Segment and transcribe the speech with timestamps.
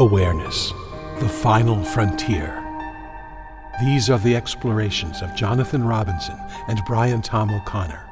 [0.00, 0.72] Awareness,
[1.18, 2.56] the final frontier.
[3.82, 6.38] These are the explorations of Jonathan Robinson
[6.68, 8.02] and Brian Tom O'Connor.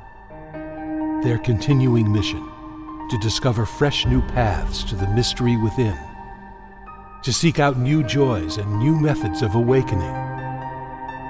[1.23, 2.47] Their continuing mission
[3.09, 5.99] to discover fresh new paths to the mystery within,
[7.23, 10.15] to seek out new joys and new methods of awakening,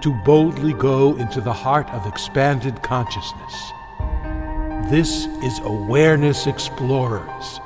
[0.03, 3.73] to boldly go into the heart of expanded consciousness.
[4.91, 7.61] This is Awareness Explorers.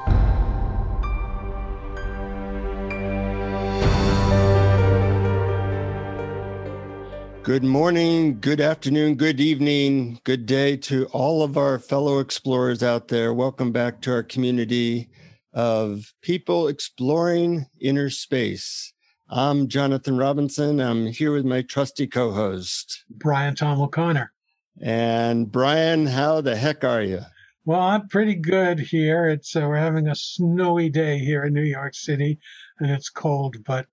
[7.45, 13.09] Good morning, good afternoon, good evening, good day to all of our fellow explorers out
[13.09, 13.35] there.
[13.35, 15.09] Welcome back to our community
[15.53, 18.93] of people exploring inner space.
[19.29, 20.81] I'm Jonathan Robinson.
[20.81, 24.33] I'm here with my trusty co host, Brian Tom O'Connor.
[24.81, 27.23] And Brian, how the heck are you?
[27.65, 29.27] Well, I'm pretty good here.
[29.27, 32.39] It's uh, we're having a snowy day here in New York City,
[32.79, 33.87] and it's cold, but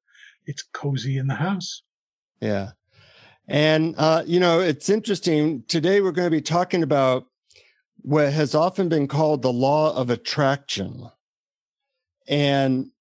[0.45, 1.81] it's cozy in the house.
[2.41, 2.73] Yeah.
[3.49, 5.63] And, uh, you know, it's interesting.
[5.67, 7.25] Today, we're going to be talking about
[7.97, 11.09] what has often been called the law of attraction.
[12.27, 12.91] And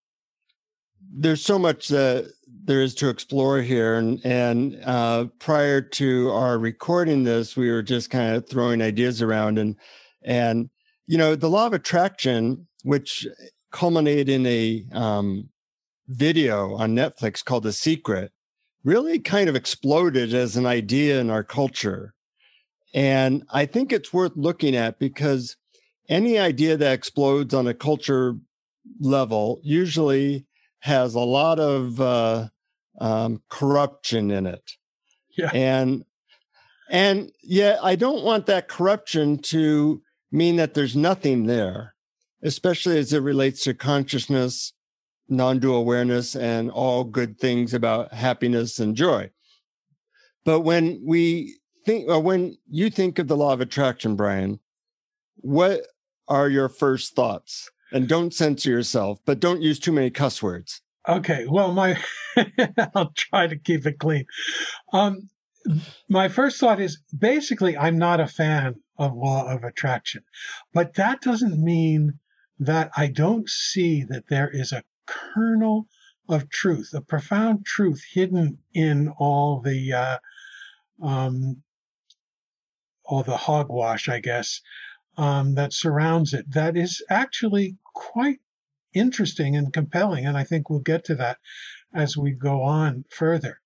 [1.01, 2.33] there's so much that
[2.65, 3.97] there is to explore here.
[3.97, 9.21] And, and uh, prior to our recording this, we were just kind of throwing ideas
[9.21, 9.59] around.
[9.59, 9.77] And,
[10.25, 10.71] and,
[11.07, 13.27] you know, the law of attraction, which
[13.71, 15.51] culminated in a um,
[16.07, 18.33] video on Netflix called The Secret,
[18.85, 22.15] really kind of exploded as an idea in our culture.
[22.95, 25.57] And I think it's worth looking at because
[26.09, 28.37] any idea that explodes on a culture
[29.01, 30.47] level usually
[30.81, 32.49] has a lot of uh,
[33.01, 34.73] um, corruption in it.
[35.37, 35.51] Yeah.
[35.53, 36.05] And
[36.91, 41.95] and yet I don't want that corruption to mean that there's nothing there,
[42.43, 44.73] especially as it relates to consciousness
[45.29, 49.31] non-dual awareness and all good things about happiness and joy.
[50.45, 54.61] But when we think, or when you think of the law of attraction, Brian,
[55.37, 55.83] what
[56.27, 57.71] are your first thoughts?
[57.93, 60.83] And don't censor yourself, but don't use too many cuss words.
[61.09, 61.47] Okay.
[61.49, 61.99] Well, my
[62.95, 64.27] I'll try to keep it clean.
[64.93, 65.31] Um,
[66.09, 70.23] my first thought is basically I'm not a fan of law of attraction,
[70.73, 72.19] but that doesn't mean
[72.59, 75.87] that I don't see that there is a kernel
[76.29, 80.19] of truth, a profound truth hidden in all the uh,
[81.03, 81.63] um,
[83.05, 84.61] all the hogwash, I guess,
[85.17, 86.51] um, that surrounds it.
[86.53, 88.39] That is actually quite
[88.93, 91.39] interesting and compelling, and I think we'll get to that
[91.95, 93.61] as we go on further.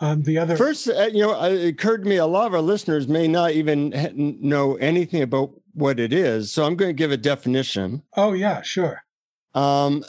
[0.00, 2.60] Um, the other first, uh, you know, it occurred to me a lot of our
[2.60, 3.92] listeners may not even
[4.40, 8.02] know anything about what it is, so I'm going to give a definition.
[8.16, 9.02] Oh yeah, sure.
[9.54, 10.04] Um,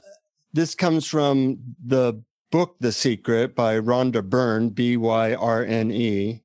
[0.55, 6.43] this comes from the book The Secret by Rhonda Byrne, B Y R N E.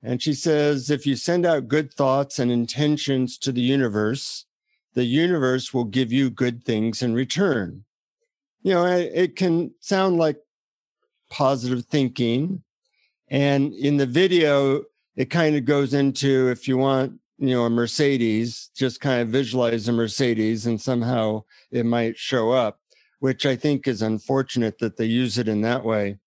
[0.00, 4.44] And she says if you send out good thoughts and intentions to the universe,
[4.94, 7.84] the universe will give you good things in return.
[8.62, 10.38] You know, it can sound like
[11.28, 12.62] positive thinking.
[13.26, 14.84] And in the video,
[15.16, 19.28] it kind of goes into if you want, you know, a Mercedes, just kind of
[19.28, 21.42] visualize a Mercedes and somehow
[21.72, 22.78] it might show up
[23.20, 26.18] which I think is unfortunate that they use it in that way.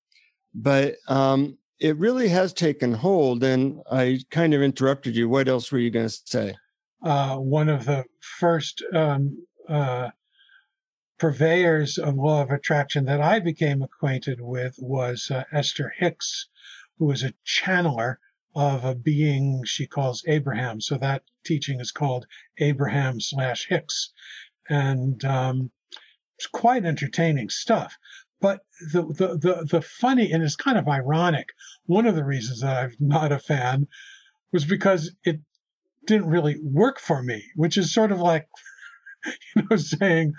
[0.53, 3.44] But um, it really has taken hold.
[3.44, 5.29] And I kind of interrupted you.
[5.29, 6.56] What else were you going to say?
[7.03, 10.09] Uh, one of the first um, uh,
[11.18, 16.47] purveyors of law of attraction that I became acquainted with was uh, Esther Hicks,
[16.97, 18.18] who was a channeler
[18.53, 20.81] of a being she calls Abraham.
[20.81, 22.28] So that teaching is called
[22.59, 24.12] Abraham slash Hicks.
[24.69, 25.72] And um,
[26.41, 27.96] it's quite entertaining stuff.
[28.40, 31.50] But the, the, the, the funny, and it's kind of ironic,
[31.85, 33.88] one of the reasons that I'm not a fan
[34.52, 35.40] was because it
[36.07, 38.47] didn't really work for me, which is sort of like,
[39.56, 40.34] you know, saying,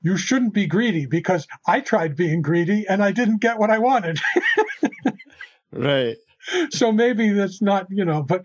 [0.00, 3.78] you shouldn't be greedy because I tried being greedy and I didn't get what I
[3.78, 4.20] wanted.
[5.72, 6.16] right.
[6.70, 8.42] So maybe that's not, you know, but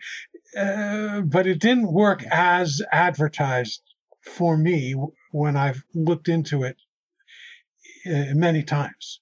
[0.57, 3.81] uh, but it didn't work as advertised
[4.25, 4.95] for me
[5.35, 6.77] when I've looked into it
[8.07, 9.19] uh, many times.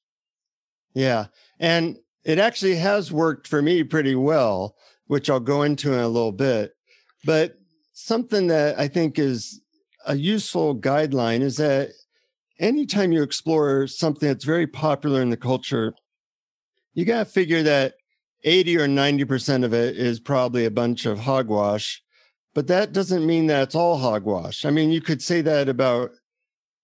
[0.93, 1.25] Yeah.
[1.59, 4.75] And it actually has worked for me pretty well,
[5.07, 6.75] which I'll go into in a little bit.
[7.25, 7.55] But
[7.93, 9.59] something that I think is
[10.05, 11.89] a useful guideline is that
[12.59, 15.95] anytime you explore something that's very popular in the culture,
[16.93, 17.95] you got to figure that
[18.43, 22.02] 80 or 90% of it is probably a bunch of hogwash
[22.53, 24.65] but that doesn't mean that it's all hogwash.
[24.65, 26.11] I mean, you could say that about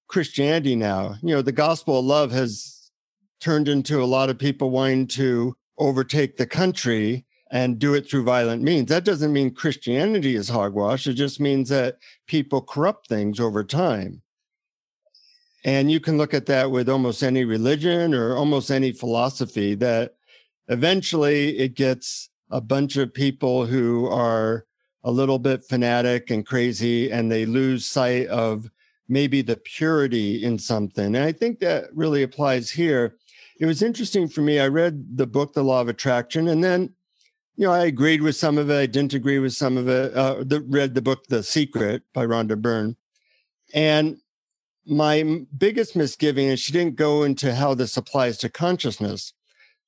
[0.07, 1.15] Christianity now.
[1.21, 2.91] You know, the gospel of love has
[3.39, 8.23] turned into a lot of people wanting to overtake the country and do it through
[8.23, 8.89] violent means.
[8.89, 11.07] That doesn't mean Christianity is hogwash.
[11.07, 14.21] It just means that people corrupt things over time.
[15.65, 20.15] And you can look at that with almost any religion or almost any philosophy that
[20.67, 24.65] eventually it gets a bunch of people who are
[25.03, 28.69] a little bit fanatic and crazy and they lose sight of
[29.07, 31.15] maybe the purity in something.
[31.15, 33.15] And I think that really applies here.
[33.59, 34.59] It was interesting for me.
[34.59, 36.93] I read the book, The Law of Attraction, and then,
[37.57, 38.77] you know, I agreed with some of it.
[38.77, 40.13] I didn't agree with some of it.
[40.13, 42.95] Uh, the, read the book, The Secret by Rhonda Byrne.
[43.73, 44.17] And
[44.85, 49.33] my biggest misgiving is she didn't go into how this applies to consciousness.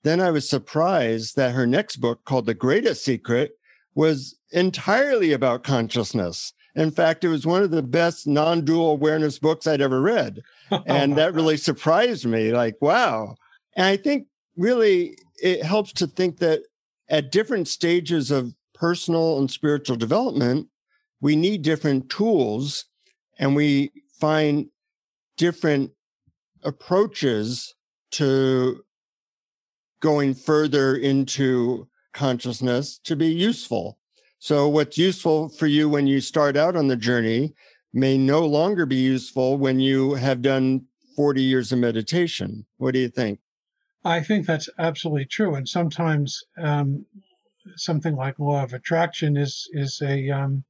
[0.04, 3.52] Then I was surprised that her next book, called The Greatest Secret,
[3.96, 6.54] was entirely about consciousness.
[6.76, 10.40] In fact, it was one of the best non dual awareness books I'd ever read.
[10.86, 13.36] And that really surprised me like, wow.
[13.76, 16.62] And I think really it helps to think that
[17.10, 20.68] at different stages of personal and spiritual development,
[21.20, 22.86] we need different tools
[23.38, 24.68] and we find
[25.38, 25.92] different
[26.64, 27.74] approaches
[28.12, 28.84] to
[30.00, 33.98] going further into consciousness to be useful.
[34.40, 37.54] So, what's useful for you when you start out on the journey
[37.94, 40.86] may no longer be useful when you have done
[41.16, 42.66] 40 years of meditation.
[42.78, 43.40] What do you think?
[44.04, 45.56] I think that's absolutely true.
[45.56, 47.06] And sometimes um,
[47.76, 50.64] something like law of attraction is is a um,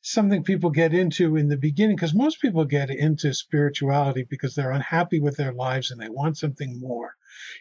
[0.00, 4.72] something people get into in the beginning because most people get into spirituality because they're
[4.72, 7.14] unhappy with their lives and they want something more.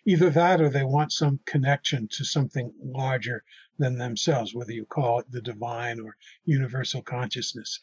[0.05, 3.43] Either that or they want some connection to something larger
[3.77, 6.15] than themselves, whether you call it the divine or
[6.45, 7.79] universal consciousness.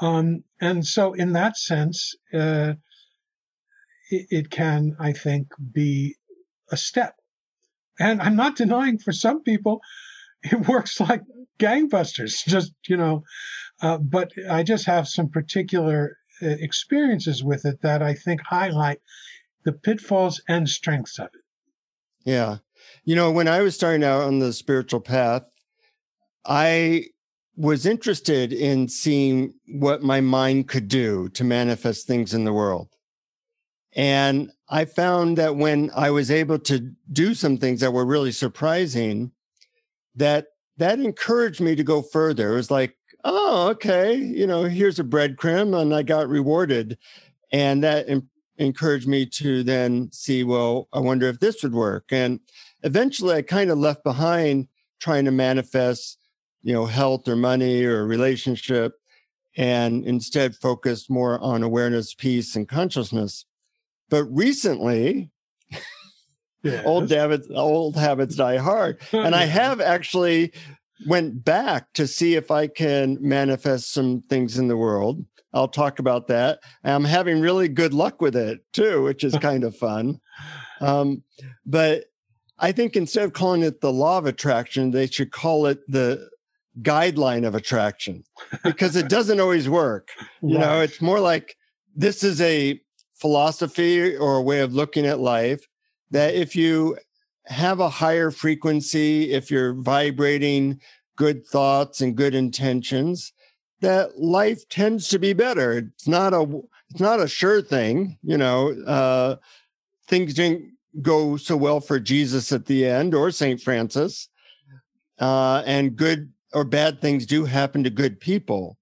[0.00, 2.74] Um, and so, in that sense, uh,
[4.10, 6.16] it, it can, I think, be
[6.70, 7.16] a step.
[7.98, 9.80] And I'm not denying for some people,
[10.42, 11.22] it works like
[11.58, 13.24] gangbusters, just, you know,
[13.80, 19.00] uh, but I just have some particular uh, experiences with it that I think highlight
[19.64, 21.40] the pitfalls and strengths of it.
[22.24, 22.58] Yeah.
[23.04, 25.42] You know, when I was starting out on the spiritual path,
[26.44, 27.06] I
[27.56, 32.88] was interested in seeing what my mind could do to manifest things in the world.
[33.94, 38.32] And I found that when I was able to do some things that were really
[38.32, 39.30] surprising,
[40.16, 40.46] that
[40.78, 42.52] that encouraged me to go further.
[42.52, 46.98] It was like, oh, okay, you know, here's a breadcrumb, and I got rewarded,
[47.52, 48.08] and that
[48.56, 52.04] encouraged me to then see, well, I wonder if this would work.
[52.10, 52.40] And
[52.82, 54.68] eventually I kind of left behind
[55.00, 56.18] trying to manifest,
[56.62, 58.94] you know, health or money or relationship
[59.56, 63.44] and instead focused more on awareness, peace, and consciousness.
[64.10, 65.30] But recently,
[66.62, 66.84] yes.
[66.84, 69.00] old habits, old habits die hard.
[69.12, 70.52] and I have actually
[71.06, 75.24] went back to see if I can manifest some things in the world.
[75.52, 76.58] I'll talk about that.
[76.82, 80.20] I'm having really good luck with it too, which is kind of fun.
[80.80, 81.22] Um,
[81.64, 82.06] but
[82.58, 86.28] I think instead of calling it the law of attraction, they should call it the
[86.82, 88.24] guideline of attraction
[88.64, 90.10] because it doesn't always work.
[90.42, 90.60] You right.
[90.60, 91.56] know, it's more like
[91.94, 92.80] this is a
[93.14, 95.66] philosophy or a way of looking at life
[96.10, 96.98] that if you
[97.46, 100.80] have a higher frequency, if you're vibrating
[101.16, 103.32] good thoughts and good intentions,
[103.80, 105.72] that life tends to be better.
[105.72, 108.70] It's not a it's not a sure thing, you know.
[108.86, 109.36] Uh,
[110.06, 110.72] things didn't
[111.02, 114.28] go so well for Jesus at the end or Saint Francis,
[115.18, 118.78] uh, and good or bad things do happen to good people.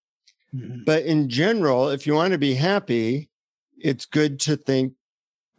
[0.54, 0.84] Mm-hmm.
[0.84, 3.30] But in general, if you want to be happy,
[3.78, 4.92] it's good to think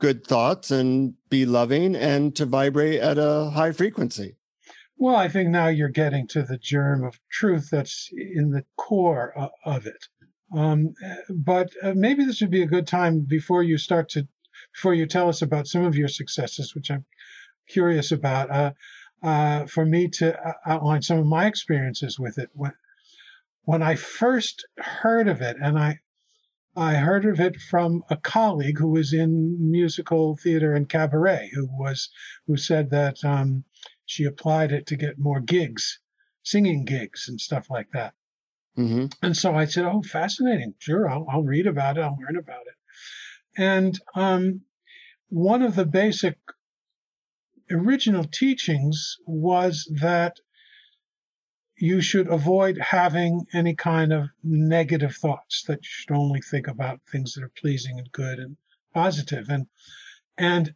[0.03, 4.35] good thoughts and be loving and to vibrate at a high frequency.
[4.97, 9.33] Well, I think now you're getting to the germ of truth that's in the core
[9.63, 10.09] of it.
[10.53, 10.93] Um,
[11.29, 14.27] but uh, maybe this would be a good time before you start to,
[14.73, 17.05] before you tell us about some of your successes, which I'm
[17.69, 18.71] curious about, uh,
[19.23, 22.49] uh, for me to uh, outline some of my experiences with it.
[22.51, 22.73] When,
[23.63, 25.99] when I first heard of it, and I,
[26.75, 31.67] I heard of it from a colleague who was in musical theater and cabaret, who
[31.67, 32.09] was
[32.47, 33.63] who said that um,
[34.05, 35.99] she applied it to get more gigs,
[36.41, 38.13] singing gigs and stuff like that.
[38.77, 39.05] Mm-hmm.
[39.21, 40.73] And so I said, "Oh, fascinating!
[40.79, 42.01] Sure, I'll, I'll, read about it.
[42.01, 42.75] I'll learn about it."
[43.55, 44.61] And um,
[45.29, 46.37] one of the basic
[47.69, 50.39] original teachings was that
[51.77, 57.01] you should avoid having any kind of negative thoughts that you should only think about
[57.11, 58.57] things that are pleasing and good and
[58.93, 59.49] positive.
[59.49, 59.67] And
[60.37, 60.73] and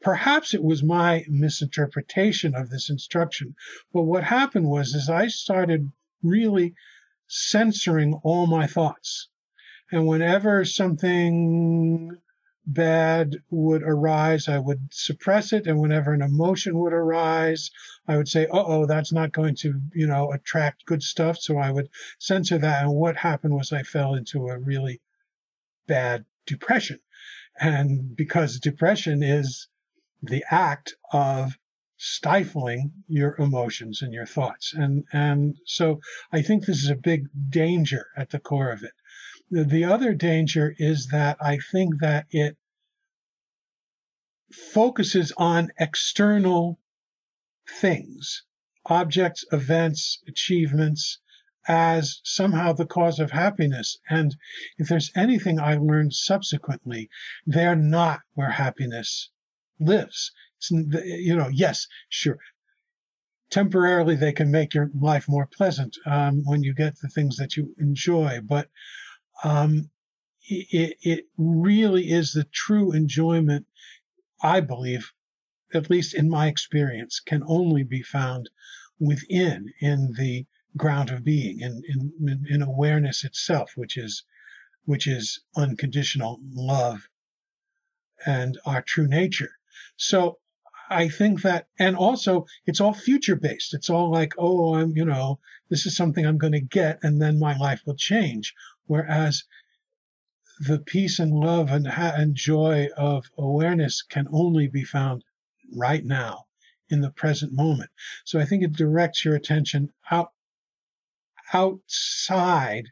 [0.00, 3.54] perhaps it was my misinterpretation of this instruction
[3.94, 5.90] but what happened was is i started
[6.22, 6.74] really
[7.32, 9.28] censoring all my thoughts.
[9.90, 12.10] And whenever something
[12.66, 15.66] bad would arise, I would suppress it.
[15.66, 17.70] And whenever an emotion would arise,
[18.06, 21.38] I would say, uh oh, that's not going to, you know, attract good stuff.
[21.38, 21.88] So I would
[22.18, 22.84] censor that.
[22.84, 25.00] And what happened was I fell into a really
[25.86, 27.00] bad depression.
[27.60, 29.68] And because depression is
[30.22, 31.58] the act of
[31.96, 34.72] stifling your emotions and your thoughts.
[34.74, 36.00] And, and so
[36.32, 38.92] I think this is a big danger at the core of it.
[39.54, 42.56] The other danger is that I think that it
[44.50, 46.80] focuses on external
[47.68, 48.44] things,
[48.86, 51.18] objects, events, achievements,
[51.68, 53.98] as somehow the cause of happiness.
[54.08, 54.34] And
[54.78, 57.10] if there's anything I learned subsequently,
[57.44, 59.30] they're not where happiness
[59.78, 60.32] lives.
[60.56, 62.38] It's, you know, yes, sure.
[63.50, 67.54] Temporarily, they can make your life more pleasant um, when you get the things that
[67.54, 68.70] you enjoy, but
[69.44, 69.90] um,
[70.44, 73.66] it, it really is the true enjoyment,
[74.42, 75.12] I believe,
[75.72, 78.50] at least in my experience, can only be found
[78.98, 80.46] within in the
[80.76, 84.24] ground of being, in, in, in awareness itself, which is
[84.84, 87.08] which is unconditional love
[88.26, 89.52] and our true nature.
[89.96, 90.38] So
[90.90, 93.74] I think that, and also it's all future based.
[93.74, 95.38] It's all like, oh, I'm, you know,
[95.70, 98.54] this is something I'm going to get, and then my life will change.
[98.92, 99.44] Whereas
[100.60, 105.24] the peace and love and, and joy of awareness can only be found
[105.74, 106.44] right now
[106.90, 107.88] in the present moment.
[108.26, 110.32] So I think it directs your attention out
[111.54, 112.90] outside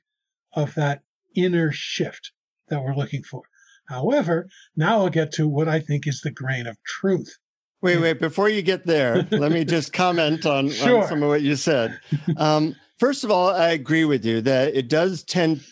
[0.55, 1.03] of that
[1.37, 2.33] inner shift
[2.69, 3.43] that we're looking for.
[3.85, 7.37] However, now I'll get to what I think is the grain of truth.
[7.83, 11.03] Wait, wait, before you get there, let me just comment on, sure.
[11.03, 12.01] on, some of what you said.
[12.39, 15.63] Um, first of all, I agree with you that it does tend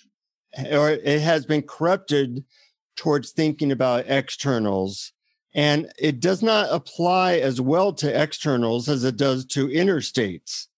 [0.70, 2.44] or it has been corrupted
[2.96, 5.12] towards thinking about externals.
[5.54, 10.68] And it does not apply as well to externals as it does to inner states.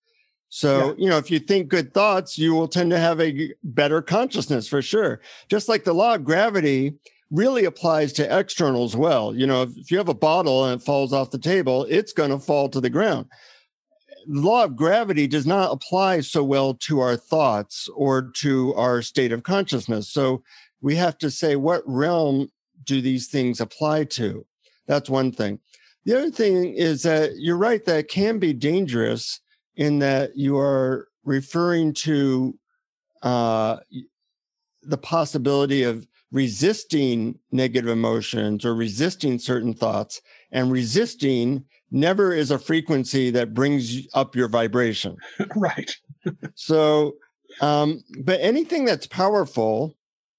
[0.48, 0.94] So, yeah.
[1.04, 4.68] you know, if you think good thoughts, you will tend to have a better consciousness
[4.68, 5.20] for sure.
[5.48, 6.94] Just like the law of gravity
[7.30, 9.34] really applies to externals well.
[9.34, 12.30] You know, if, you have a bottle and it falls off the table, it's going
[12.30, 13.26] to fall to the ground
[14.26, 19.32] law of gravity does not apply so well to our thoughts or to our state
[19.32, 20.08] of consciousness.
[20.08, 20.42] So
[20.80, 22.48] we have to say, what realm
[22.84, 24.46] do these things apply to?
[24.86, 25.60] That's one thing.
[26.04, 29.40] The other thing is that you're right that can be dangerous
[29.76, 32.58] in that you are referring to
[33.22, 33.76] uh,
[34.82, 40.22] the possibility of resisting negative emotions or resisting certain thoughts
[40.52, 45.16] and resisting never is a frequency that brings up your vibration.
[45.56, 45.94] right.
[46.54, 47.14] so,
[47.60, 49.96] um, but anything that's powerful,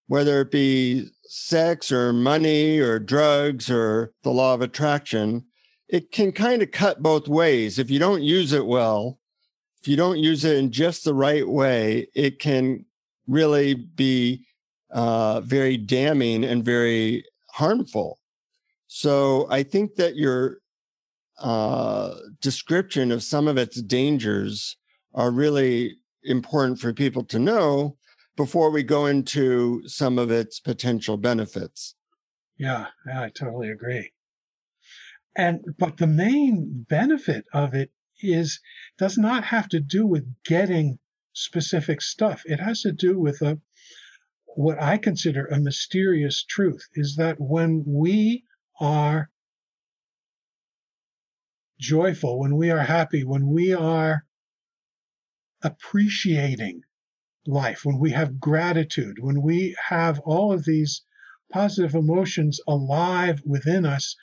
[0.08, 5.46] whether it be sex or money or drugs or the law of attraction,
[5.90, 7.78] it can kind of cut both ways.
[7.78, 9.20] If you don't use it well,
[9.82, 12.86] if you don't use it in just the right way, it can
[13.28, 14.46] really be
[14.92, 18.20] uh, very damning and very harmful.
[18.88, 20.61] So I think that your
[21.42, 24.78] uh, description of some of its dangers
[25.14, 27.98] are really important for people to know
[28.38, 31.96] before we go into some of its potential benefits.
[32.58, 34.12] Yeah, yeah, I totally agree.
[35.36, 38.60] And but the main benefit of it is
[38.98, 41.00] does not have to do with getting
[41.34, 42.44] specific stuff.
[42.46, 43.60] It has to do with a
[44.56, 48.44] what I consider a mysterious truth is that when we
[48.80, 49.31] are
[51.82, 54.24] joyful, when we are happy, when we are
[55.64, 56.84] appreciating
[57.48, 61.02] life, when we have gratitude, when we have all of these
[61.52, 64.16] positive emotions alive within us,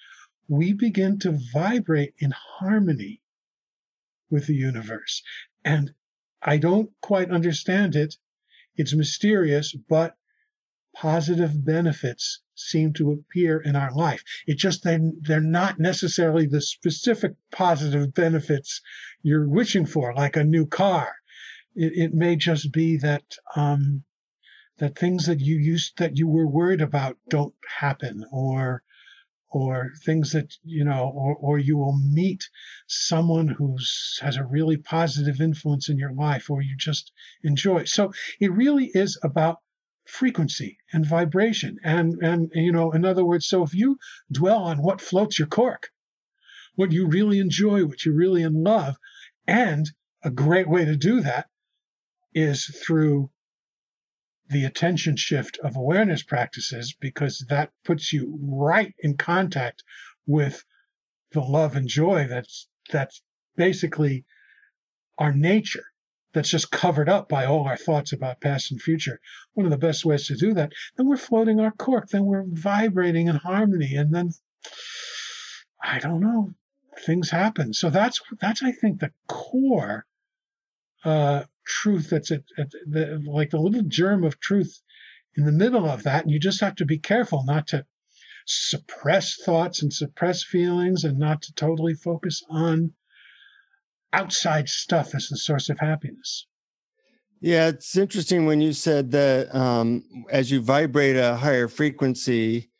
[0.47, 3.21] we begin to vibrate in harmony
[4.31, 5.23] with the universe.
[5.65, 5.93] And
[6.41, 8.15] I don't quite understand it.
[8.77, 10.17] It's mysterious, but
[10.95, 14.23] positive benefits seem to appear in our life.
[14.47, 18.81] It just they they're not necessarily the specific positive benefits
[19.23, 21.15] you're wishing for, like a new car.
[21.75, 23.25] It, it may just be that
[23.57, 24.05] um,
[24.79, 28.83] that things that you used that you were worried about don't happen, or
[29.51, 32.49] or things that you know or, or you will meet
[32.87, 37.13] someone who's has a really positive influence in your life or you just
[37.43, 39.59] enjoy so it really is about
[40.09, 41.79] frequency and vibration.
[41.85, 43.99] And and you know in other words so if you
[44.33, 45.91] dwell on what floats your cork
[46.75, 48.97] what you really enjoy what you really in love
[49.47, 49.91] and
[50.23, 51.49] a great way to do that
[52.35, 53.31] is through
[54.49, 59.83] the attention shift of awareness practices because that puts you right in contact
[60.27, 60.65] with
[61.33, 63.21] the love and joy that's that's
[63.57, 64.25] basically
[65.19, 65.85] our nature
[66.39, 69.21] that's just covered up by all our thoughts about past and future
[69.55, 72.45] one of the best ways to do that then we're floating our cork then we're
[72.47, 74.31] vibrating in harmony and then
[75.83, 76.55] i don't know
[77.01, 80.07] things happen so that's that's i think the core
[81.05, 84.83] uh, truth that's at, at the, like the little germ of truth
[85.37, 86.25] in the middle of that.
[86.25, 87.87] And you just have to be careful not to
[88.47, 92.93] suppress thoughts and suppress feelings and not to totally focus on
[94.13, 96.47] outside stuff as the source of happiness.
[97.41, 102.71] Yeah, it's interesting when you said that um, as you vibrate a higher frequency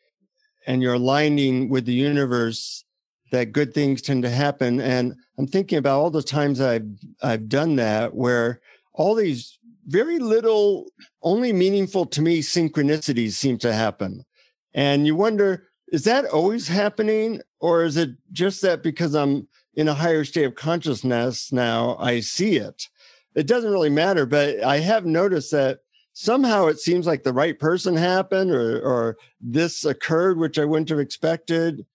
[0.67, 2.83] and you're aligning with the universe,
[3.31, 4.81] that good things tend to happen.
[4.81, 6.87] And I'm thinking about all the times I've
[7.21, 8.59] I've done that where
[8.93, 10.85] all these very little,
[11.23, 14.25] only meaningful to me synchronicities seem to happen.
[14.73, 17.41] And you wonder, is that always happening?
[17.59, 22.19] Or is it just that because I'm in a higher state of consciousness now, I
[22.19, 22.87] see it?
[23.35, 25.79] It doesn't really matter, but I have noticed that
[26.13, 30.89] somehow it seems like the right person happened or, or this occurred, which I wouldn't
[30.89, 31.85] have expected.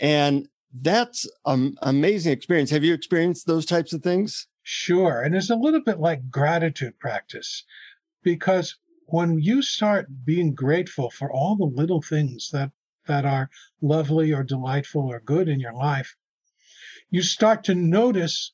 [0.00, 2.70] And that's an amazing experience.
[2.70, 4.46] Have you experienced those types of things?
[4.62, 5.22] Sure.
[5.22, 7.64] And it's a little bit like gratitude practice
[8.22, 12.70] because when you start being grateful for all the little things that,
[13.06, 16.16] that are lovely or delightful or good in your life,
[17.12, 18.52] you start to notice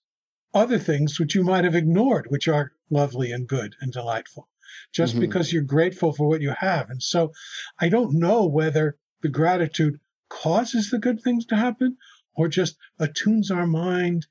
[0.52, 4.48] other things which you might have ignored, which are lovely and good and delightful,
[4.92, 5.20] just mm-hmm.
[5.20, 6.90] because you're grateful for what you have.
[6.90, 7.32] And so
[7.80, 11.96] I don't know whether the gratitude causes the good things to happen
[12.34, 14.26] or just attunes our mind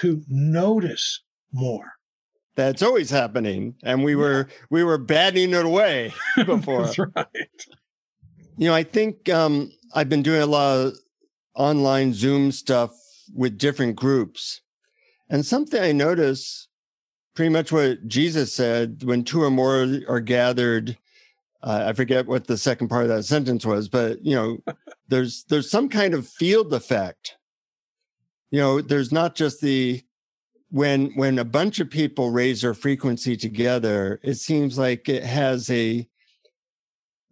[0.00, 1.92] to notice more.
[2.54, 3.76] That's always happening.
[3.82, 6.84] And we were we were batting it away before.
[6.84, 7.66] That's right.
[8.58, 10.94] You know, I think um, I've been doing a lot of
[11.54, 12.92] online Zoom stuff
[13.34, 14.60] with different groups.
[15.28, 16.68] And something I notice
[17.34, 20.98] pretty much what Jesus said when two or more are gathered.
[21.62, 24.58] Uh, I forget what the second part of that sentence was, but you know,
[25.08, 27.36] there's there's some kind of field effect
[28.52, 30.00] you know there's not just the
[30.70, 35.68] when when a bunch of people raise their frequency together it seems like it has
[35.70, 36.06] a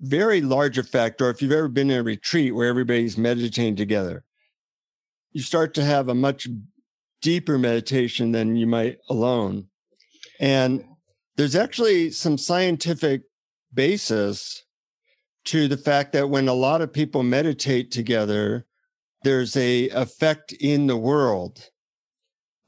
[0.00, 4.24] very large effect or if you've ever been in a retreat where everybody's meditating together
[5.32, 6.48] you start to have a much
[7.22, 9.66] deeper meditation than you might alone
[10.40, 10.84] and
[11.36, 13.22] there's actually some scientific
[13.72, 14.64] basis
[15.44, 18.66] to the fact that when a lot of people meditate together
[19.22, 21.68] there's a effect in the world.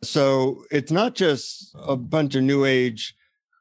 [0.02, 3.14] So it's not just a bunch of new age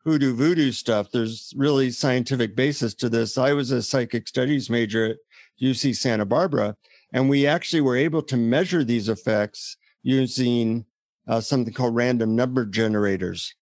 [0.03, 1.11] hoodoo voodoo stuff.
[1.11, 3.37] There's really scientific basis to this.
[3.37, 5.17] I was a psychic studies major at
[5.61, 6.75] UC Santa Barbara,
[7.13, 10.86] and we actually were able to measure these effects using
[11.28, 13.54] uh, something called random number generators.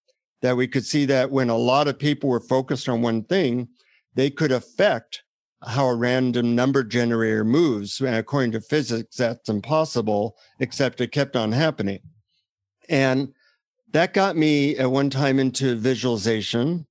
[0.41, 3.67] That we could see that when a lot of people were focused on one thing,
[4.15, 5.23] they could affect
[5.67, 7.99] how a random number generator moves.
[7.99, 11.99] And according to physics, that's impossible, except it kept on happening.
[12.87, 13.33] And
[13.91, 16.87] that got me at one time into visualization.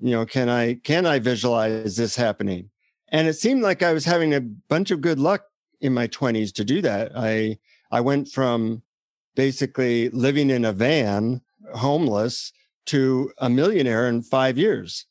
[0.00, 2.70] You know, can I can I visualize this happening?
[3.10, 5.42] And it seemed like I was having a bunch of good luck
[5.80, 7.12] in my 20s to do that.
[7.14, 7.58] I
[7.90, 8.82] I went from
[9.34, 11.40] basically living in a van,
[11.74, 12.52] homeless,
[12.86, 15.06] to a millionaire in five years.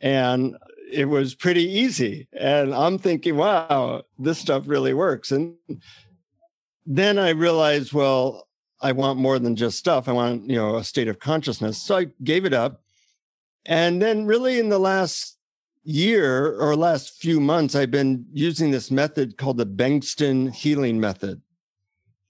[0.00, 0.56] And
[0.90, 2.28] it was pretty easy.
[2.32, 5.30] And I'm thinking, wow, this stuff really works.
[5.30, 5.54] And
[6.84, 8.48] then I realized, well,
[8.80, 10.08] I want more than just stuff.
[10.08, 11.80] I want, you know, a state of consciousness.
[11.80, 12.82] So I gave it up.
[13.64, 15.38] And then really in the last
[15.82, 21.42] year or last few months, I've been using this method called the Bengston healing method.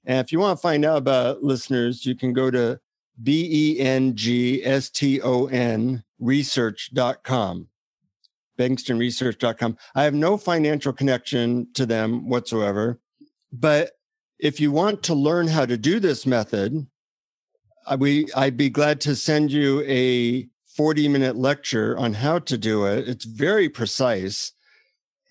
[0.05, 2.81] And if you want to find out about listeners, you can go to
[3.23, 7.69] B E N G S T O N research.com
[8.59, 9.77] bengstonresearch.com.
[9.95, 13.01] I have no financial connection to them whatsoever.
[13.53, 13.93] But
[14.39, 16.87] if you want to learn how to do this method,
[17.99, 20.49] we I'd be glad to send you a
[20.83, 23.09] 40 minute lecture on how to do it.
[23.09, 24.51] It's very precise.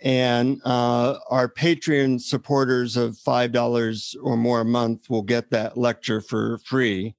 [0.01, 6.21] And uh, our Patreon supporters of $5 or more a month will get that lecture
[6.21, 7.15] for free.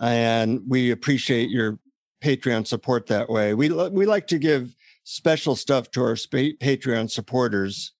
[0.00, 1.80] And we appreciate your
[2.22, 3.52] Patreon support that way.
[3.52, 7.94] We, we like to give special stuff to our sp- Patreon supporters,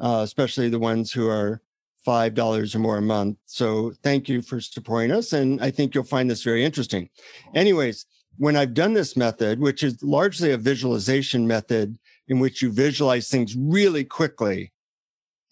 [0.00, 1.60] uh, especially the ones who are
[2.06, 3.38] $5 or more a month.
[3.46, 5.32] So thank you for supporting us.
[5.32, 7.10] And I think you'll find this very interesting.
[7.52, 8.06] Anyways,
[8.38, 13.28] when I've done this method, which is largely a visualization method in which you visualize
[13.28, 14.72] things really quickly,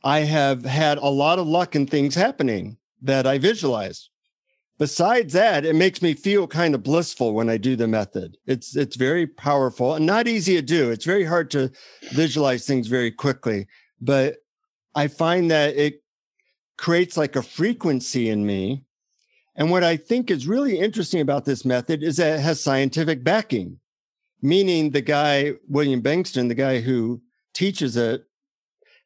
[0.03, 4.11] I have had a lot of luck in things happening that I visualize.
[4.79, 8.37] Besides that, it makes me feel kind of blissful when I do the method.
[8.45, 10.91] It's it's very powerful and not easy to do.
[10.91, 11.71] It's very hard to
[12.13, 13.69] visualize things very quickly,
[14.01, 14.39] but
[14.95, 16.03] I find that it
[16.77, 18.85] creates like a frequency in me.
[19.57, 23.23] And what I think is really interesting about this method is that it has scientific
[23.23, 23.79] backing,
[24.43, 28.25] meaning the guy, William Bengston, the guy who teaches it,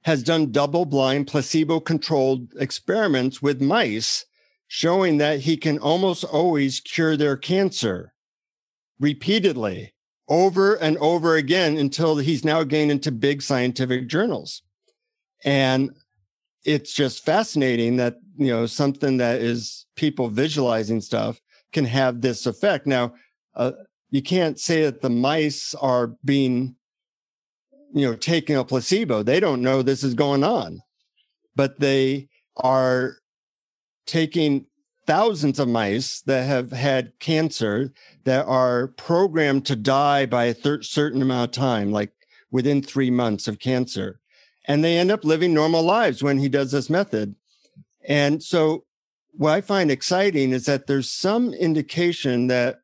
[0.02, 4.24] has done double blind, placebo controlled experiments with mice,
[4.68, 8.14] showing that he can almost always cure their cancer
[9.00, 9.92] repeatedly
[10.28, 14.62] over and over again until he's now gained into big scientific journals.
[15.44, 15.90] And
[16.64, 21.40] it's just fascinating that you know something that is people visualizing stuff
[21.72, 22.86] can have this effect.
[22.86, 23.14] Now
[23.54, 23.72] uh,
[24.10, 26.76] you can't say that the mice are being
[27.92, 29.22] you know taking a placebo.
[29.22, 30.80] They don't know this is going on.
[31.56, 33.16] But they are
[34.06, 34.66] taking
[35.06, 37.92] thousands of mice that have had cancer
[38.24, 42.12] that are programmed to die by a th- certain amount of time like
[42.50, 44.20] within 3 months of cancer.
[44.66, 47.34] And they end up living normal lives when he does this method.
[48.08, 48.84] And so,
[49.32, 52.80] what I find exciting is that there's some indication that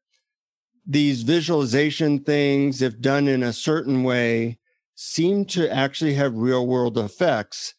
[0.87, 4.58] these visualization things, if done in a certain way,
[4.94, 7.74] seem to actually have real world effects.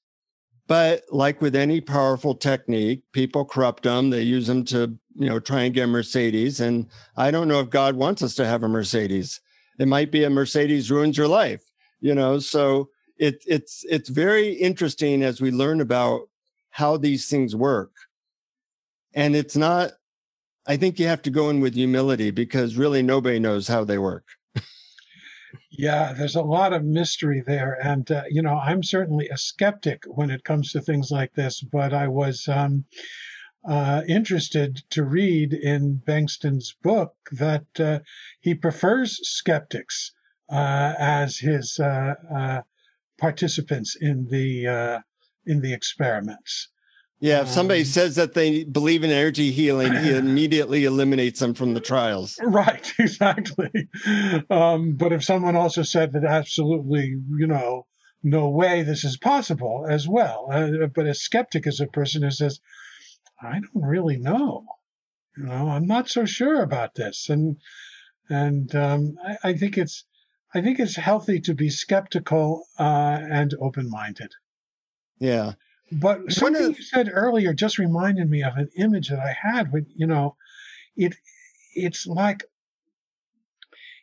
[0.68, 4.10] But like with any powerful technique, people corrupt them.
[4.10, 6.60] They use them to, you know, try and get a Mercedes.
[6.60, 9.40] And I don't know if God wants us to have a Mercedes.
[9.80, 11.64] It might be a Mercedes ruins your life,
[12.02, 12.40] you know.
[12.40, 16.22] So it, it's it's very interesting as we learn about
[16.76, 17.94] how these things work.
[19.14, 19.92] And it's not
[20.68, 23.98] i think you have to go in with humility because really nobody knows how they
[23.98, 24.26] work.
[25.72, 27.78] Yeah there's a lot of mystery there.
[27.82, 31.62] And uh, you know i'm certainly a skeptic when it comes to things like this
[31.62, 32.84] but i was um,
[33.66, 38.00] uh, interested to read in Bengston's book that uh,
[38.42, 40.12] he prefers skeptics
[40.50, 42.62] uh, as his uh, uh,
[43.18, 45.00] participants in the uh,
[45.46, 46.70] in the experiments.
[47.20, 51.54] Yeah, if somebody um, says that they believe in energy healing, he immediately eliminates them
[51.54, 52.38] from the trials.
[52.44, 53.90] Right, exactly.
[54.50, 57.88] Um, but if someone also said that absolutely, you know,
[58.22, 60.50] no way this is possible as well.
[60.52, 62.60] Uh, but a skeptic is a person who says,
[63.42, 64.66] I don't really know.
[65.38, 67.30] You know, I'm not so sure about this.
[67.30, 67.58] And
[68.30, 70.06] and um, I, I think it's
[70.54, 74.32] I think it's healthy to be skeptical uh, and open minded.
[75.20, 75.54] Yeah.
[75.92, 79.86] But something you said earlier just reminded me of an image that I had when,
[79.96, 80.36] you know,
[80.98, 81.16] it
[81.76, 82.44] it's like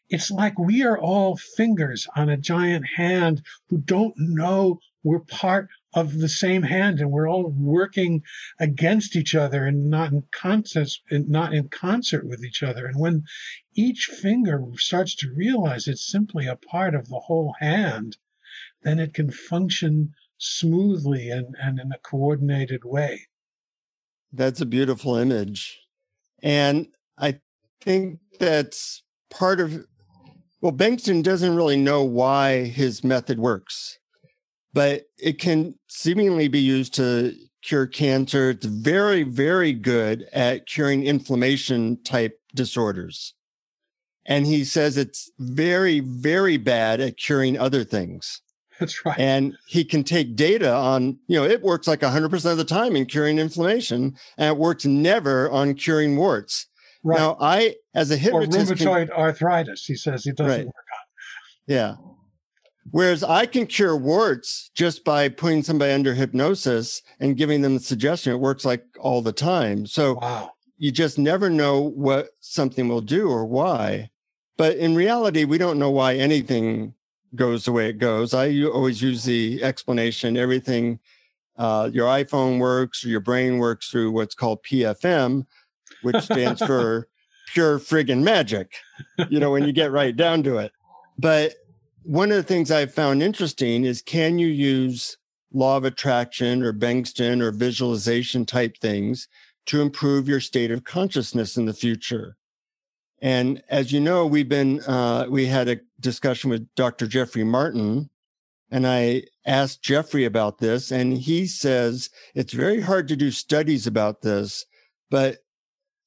[0.09, 5.69] it's like we are all fingers on a giant hand who don't know we're part
[5.95, 8.23] of the same hand and we're all working
[8.61, 13.25] against each other and not in concert not in concert with each other and when
[13.75, 18.17] each finger starts to realize it's simply a part of the whole hand
[18.83, 23.21] then it can function smoothly and, and in a coordinated way
[24.33, 25.81] that's a beautiful image
[26.43, 27.39] and i
[27.81, 29.87] think that's part of
[30.61, 33.99] well Bengston doesn't really know why his method works
[34.73, 38.51] but it can seemingly be used to cure cancer.
[38.51, 43.35] It's very, very good at curing inflammation type disorders.
[44.27, 48.41] And he says it's very, very bad at curing other things.
[48.83, 49.19] That's right.
[49.19, 52.97] And he can take data on, you know, it works like 100% of the time
[52.97, 56.67] in curing inflammation, and it works never on curing warts.
[57.05, 57.19] Right.
[57.19, 58.71] Now, I, as a hypnotist.
[58.71, 60.67] Or rheumatoid can, arthritis, he says it doesn't right.
[60.67, 61.07] work on.
[61.67, 61.95] Yeah.
[62.91, 67.81] Whereas I can cure warts just by putting somebody under hypnosis and giving them the
[67.81, 68.33] suggestion.
[68.33, 69.87] It works like all the time.
[69.87, 70.51] So wow.
[70.79, 74.11] you just never know what something will do or why.
[74.57, 76.95] But in reality, we don't know why anything
[77.35, 78.35] goes the way it goes.
[78.35, 81.01] I always use the explanation everything,
[81.57, 85.47] uh, your iPhone works or your brain works through what's called PFM,
[86.03, 87.09] which stands for
[87.53, 88.75] pure friggin' magic,
[89.29, 90.73] you know, when you get right down to it.
[91.19, 91.55] But
[92.03, 95.19] one of the things I've found interesting is can you use
[95.53, 99.29] law of attraction or Bengston or visualization type things
[99.67, 102.37] to improve your state of consciousness in the future?
[103.23, 107.07] And as you know, we've been, uh, we had a discussion with Dr.
[107.07, 108.11] Jeffrey Martin,
[108.69, 113.87] and I asked Jeffrey about this, and he says it's very hard to do studies
[113.87, 114.67] about this,
[115.09, 115.39] but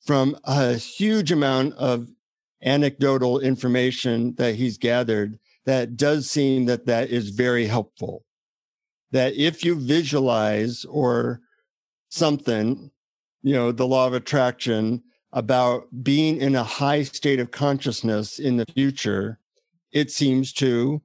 [0.06, 2.10] from a huge amount of
[2.62, 8.26] anecdotal information that he's gathered, that does seem that that is very helpful.
[9.12, 11.40] That if you visualize or
[12.10, 12.92] something,
[13.42, 15.04] you know, the law of attraction
[15.36, 19.38] about being in a high state of consciousness in the future,
[19.92, 21.02] it seems to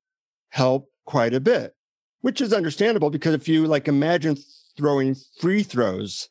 [0.51, 1.75] help quite a bit,
[2.21, 4.37] which is understandable because if you like imagine
[4.77, 6.29] throwing free throws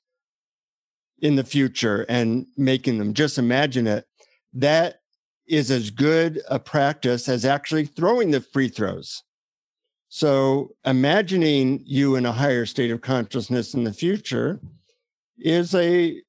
[1.22, 4.06] in the future and making them, just imagine it,
[4.54, 5.02] that
[5.46, 9.24] is as good a practice as actually throwing the free throws.
[10.08, 14.62] So imagining you in a higher state of consciousness in the future
[15.38, 16.22] is a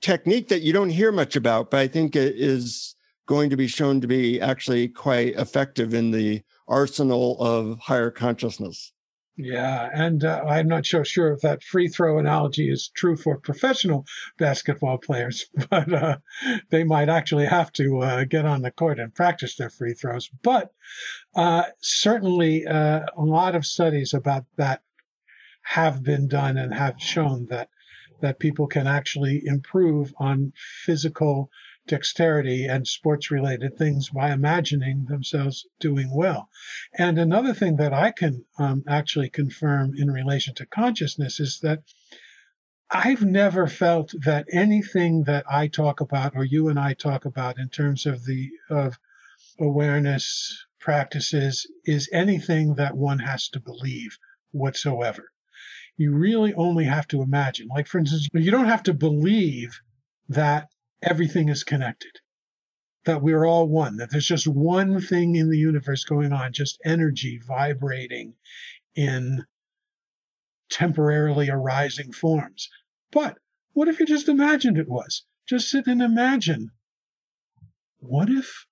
[0.00, 2.94] technique that you don't hear much about, but I think it is
[3.26, 8.92] going to be shown to be actually quite effective in the arsenal of higher consciousness.
[9.36, 13.38] Yeah, and uh, I'm not so sure if that free throw analogy is true for
[13.38, 14.04] professional
[14.38, 16.18] basketball players, but uh,
[16.70, 20.28] they might actually have to uh, get on the court and practice their free throws.
[20.42, 20.72] But
[21.34, 24.82] uh, certainly, uh, a lot of studies about that
[25.62, 27.70] have been done and have shown that
[28.20, 30.52] that people can actually improve on
[30.84, 31.50] physical
[31.86, 36.48] dexterity and sports related things by imagining themselves doing well.
[36.96, 41.82] And another thing that I can um, actually confirm in relation to consciousness is that
[42.90, 47.58] I've never felt that anything that I talk about or you and I talk about
[47.58, 48.98] in terms of the of
[49.58, 54.18] awareness practices is anything that one has to believe
[54.50, 55.30] whatsoever.
[56.00, 57.68] You really only have to imagine.
[57.68, 59.82] Like for instance, you don't have to believe
[60.30, 60.70] that
[61.02, 62.12] everything is connected,
[63.04, 66.80] that we're all one, that there's just one thing in the universe going on, just
[66.86, 68.32] energy vibrating
[68.94, 69.44] in
[70.70, 72.70] temporarily arising forms.
[73.12, 73.36] But
[73.74, 75.26] what if you just imagined it was?
[75.46, 76.70] Just sit and imagine.
[77.98, 78.64] What if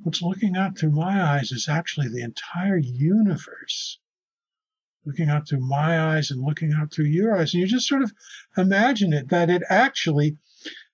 [0.00, 4.00] what's looking out through my eyes is actually the entire universe?
[5.04, 7.54] Looking out through my eyes and looking out through your eyes.
[7.54, 8.12] And you just sort of
[8.56, 10.36] imagine it that it actually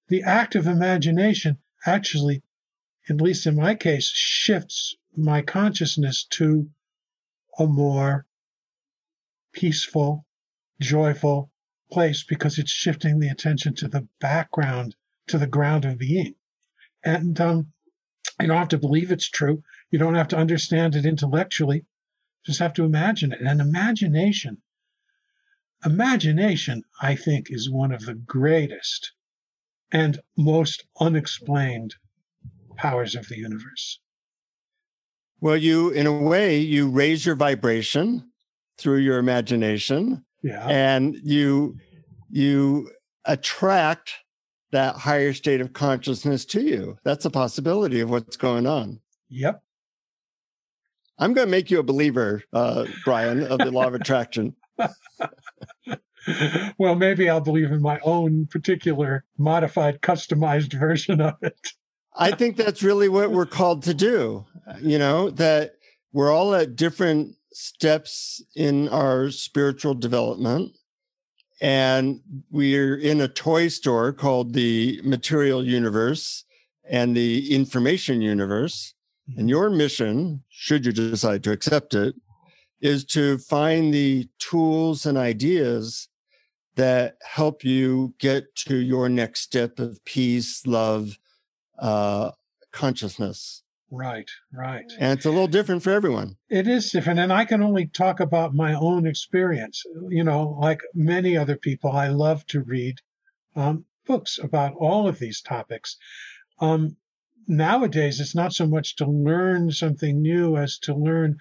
[0.09, 2.43] the act of imagination actually,
[3.09, 6.71] at least in my case, shifts my consciousness to
[7.59, 8.27] a more
[9.53, 10.25] peaceful,
[10.81, 11.51] joyful
[11.91, 14.95] place because it's shifting the attention to the background,
[15.29, 16.35] to the ground of being.
[17.03, 17.73] And um,
[18.41, 19.63] you don't have to believe it's true.
[19.91, 21.85] You don't have to understand it intellectually.
[22.47, 23.41] Just have to imagine it.
[23.41, 24.59] And imagination,
[25.85, 29.13] imagination, I think, is one of the greatest
[29.93, 31.95] and most unexplained
[32.77, 34.01] powers of the universe.
[35.41, 38.31] Well, you, in a way, you raise your vibration
[38.79, 40.25] through your imagination.
[40.43, 40.67] Yeah.
[40.67, 41.77] And you,
[42.31, 42.91] you
[43.25, 44.13] attract
[44.71, 46.99] that higher state of consciousness to you.
[47.05, 49.01] That's a possibility of what's going on.
[49.29, 49.63] Yep.
[51.19, 54.55] I'm going to make you a believer, uh, Brian, of the law of attraction.
[56.79, 61.73] well, maybe I'll believe in my own particular modified, customized version of it.
[62.15, 64.45] I think that's really what we're called to do.
[64.81, 65.75] You know, that
[66.13, 70.77] we're all at different steps in our spiritual development.
[71.61, 76.45] And we're in a toy store called the material universe
[76.89, 78.95] and the information universe.
[79.29, 79.49] And mm-hmm.
[79.49, 82.15] your mission, should you decide to accept it,
[82.81, 86.09] is to find the tools and ideas
[86.77, 91.19] that help you get to your next step of peace, love,
[91.79, 92.33] uh,
[92.73, 93.63] consciousness.
[93.91, 94.85] Right, right.
[94.99, 96.37] And it's a little different for everyone.
[96.51, 97.21] It is different.
[97.21, 99.83] And I can only talk about my own experience.
[100.09, 102.97] You know, like many other people, I love to read
[103.55, 105.97] um, books about all of these topics.
[106.59, 106.97] Um,
[107.47, 111.39] nowadays, it's not so much to learn something new as to learn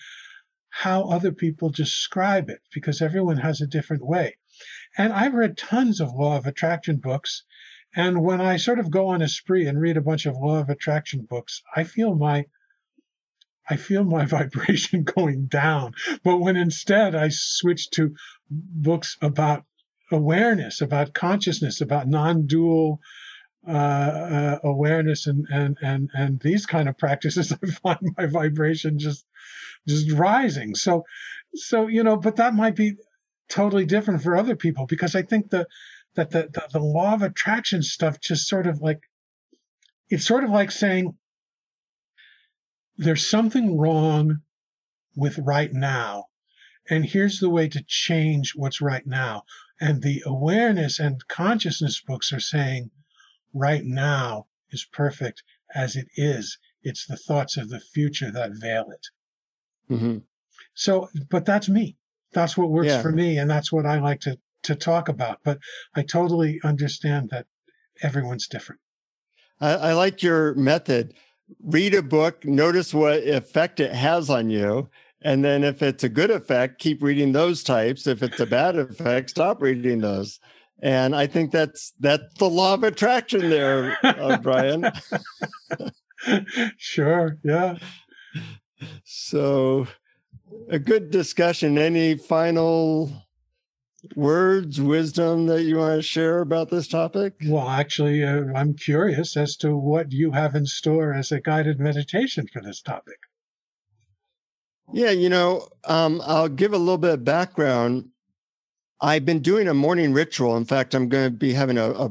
[0.69, 4.35] how other people describe it, because everyone has a different way.
[4.97, 7.43] And I've read tons of law of attraction books.
[7.95, 10.59] And when I sort of go on a spree and read a bunch of law
[10.59, 12.45] of attraction books, I feel my
[13.67, 15.93] I feel my vibration going down.
[16.23, 18.15] But when instead I switch to
[18.49, 19.65] books about
[20.11, 22.99] awareness, about consciousness, about non-dual
[23.67, 28.99] uh, uh, awareness and, and and and these kind of practices, I find my vibration
[28.99, 29.25] just
[29.87, 30.75] just rising.
[30.75, 31.03] So
[31.53, 32.95] so you know, but that might be
[33.49, 35.67] totally different for other people because I think the
[36.15, 38.99] that the, the, the law of attraction stuff just sort of like
[40.09, 41.15] it's sort of like saying
[42.97, 44.39] there's something wrong
[45.15, 46.25] with right now
[46.89, 49.43] and here's the way to change what's right now
[49.81, 52.89] and the awareness and consciousness books are saying
[53.55, 55.41] right now is perfect
[55.73, 60.17] as it is it's the thoughts of the future that veil it mm-hmm.
[60.75, 61.95] so but that's me
[62.33, 63.01] that's what works yeah.
[63.01, 65.39] for me and that's what i like to to talk about.
[65.43, 65.59] But
[65.95, 67.45] I totally understand that
[68.01, 68.81] everyone's different.
[69.61, 71.13] I, I like your method.
[71.63, 74.89] Read a book, notice what effect it has on you.
[75.21, 78.05] And then if it's a good effect, keep reading those types.
[78.05, 80.39] If it's a bad effect, stop reading those.
[80.81, 84.91] And I think that's that's the law of attraction there, uh, Brian.
[86.77, 87.37] sure.
[87.43, 87.77] Yeah.
[89.05, 89.87] So
[90.69, 91.77] a good discussion.
[91.77, 93.25] Any final
[94.15, 97.33] words, wisdom that you want to share about this topic?
[97.45, 101.79] Well, actually, uh, I'm curious as to what you have in store as a guided
[101.79, 103.17] meditation for this topic.
[104.93, 108.09] Yeah, you know, um, I'll give a little bit of background.
[109.05, 110.57] I've been doing a morning ritual.
[110.57, 112.09] In fact, I'm going to be having a, a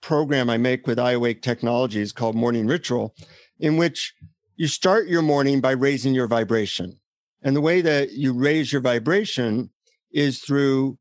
[0.00, 3.16] program I make with iAwake Technologies called Morning Ritual,
[3.58, 4.14] in which
[4.54, 7.00] you start your morning by raising your vibration.
[7.42, 9.70] And the way that you raise your vibration
[10.12, 10.98] is through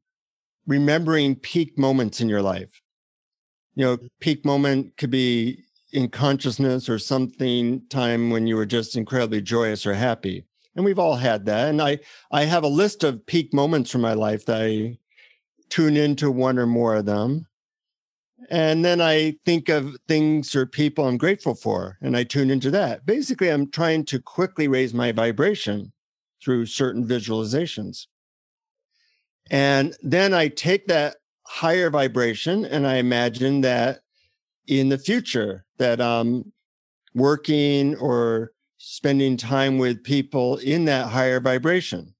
[0.66, 2.82] remembering peak moments in your life.
[3.76, 5.60] You know, peak moment could be
[5.94, 10.48] in consciousness or something time when you were just incredibly joyous or happy.
[10.76, 11.70] And we've all had that.
[11.70, 12.00] And I,
[12.32, 14.98] I have a list of peak moments from my life that I
[15.76, 17.46] tune into one or more of them.
[18.50, 22.72] And then I think of things or people I'm grateful for, and I tune into
[22.72, 23.06] that.
[23.06, 25.92] Basically, I'm trying to quickly raise my vibration
[26.42, 28.08] through certain visualizations.
[29.52, 34.00] And then I take that higher vibration and I imagine that
[34.68, 36.54] in the future that I'm
[37.14, 42.15] working or spending time with people in that higher vibration.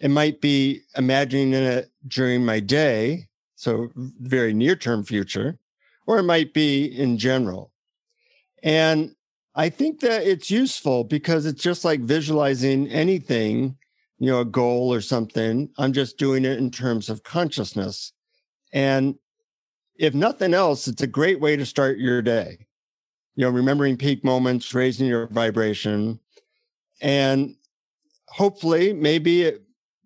[0.00, 5.58] It might be imagining it during my day, so very near term future,
[6.06, 7.72] or it might be in general.
[8.62, 9.14] And
[9.54, 13.76] I think that it's useful because it's just like visualizing anything
[14.20, 15.70] you know, a goal or something.
[15.78, 18.12] I'm just doing it in terms of consciousness.
[18.72, 19.16] And
[19.96, 22.66] if nothing else, it's a great way to start your day.
[23.34, 26.20] You know, remembering peak moments, raising your vibration.
[27.00, 27.56] And
[28.28, 29.62] hopefully, maybe it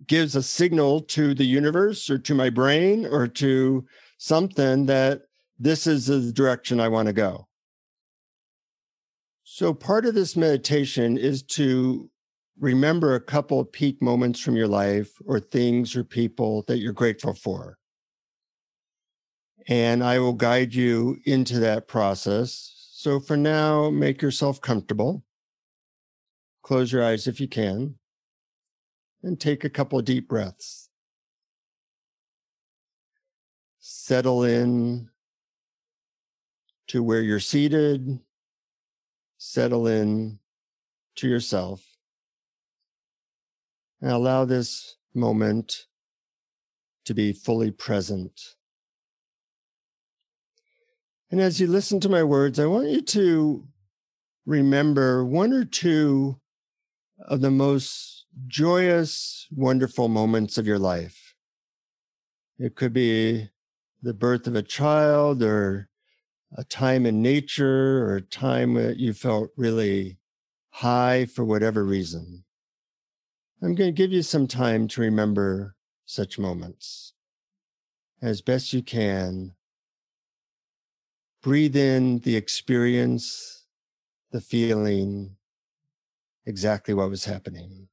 [0.06, 3.84] gives a signal to the universe or to my brain or to
[4.18, 5.22] something that
[5.58, 7.48] this is the direction I want to go.
[9.44, 12.10] So, part of this meditation is to
[12.58, 16.92] remember a couple of peak moments from your life or things or people that you're
[16.92, 17.78] grateful for.
[19.66, 22.74] And I will guide you into that process.
[22.92, 25.24] So for now, make yourself comfortable.
[26.62, 27.96] Close your eyes if you can,
[29.24, 30.90] and take a couple of deep breaths.
[33.80, 35.08] Settle in
[36.88, 38.20] to where you're seated.
[39.38, 40.38] Settle in
[41.16, 41.82] to yourself
[44.00, 45.86] and allow this moment
[47.04, 48.56] to be fully present.
[51.30, 53.66] And as you listen to my words, I want you to
[54.46, 56.40] remember one or two
[57.18, 58.13] of the most
[58.46, 61.34] joyous, wonderful moments of your life.
[62.58, 63.50] It could be
[64.02, 65.88] the birth of a child or
[66.56, 70.18] a time in nature or a time that you felt really
[70.70, 72.44] high for whatever reason.
[73.62, 77.14] I'm going to give you some time to remember such moments
[78.20, 79.54] as best you can.
[81.42, 83.66] Breathe in the experience,
[84.30, 85.36] the feeling,
[86.46, 87.88] exactly what was happening.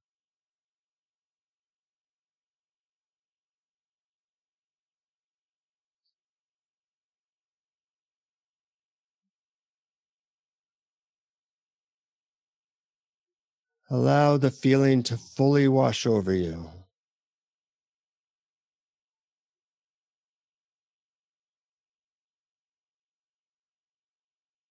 [13.93, 16.69] Allow the feeling to fully wash over you.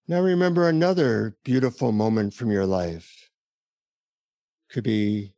[0.09, 3.29] Now remember another beautiful moment from your life.
[4.71, 5.35] Could be